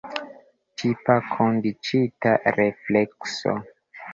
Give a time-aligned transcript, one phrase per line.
[0.81, 3.55] Tipa kondiĉita reflekso.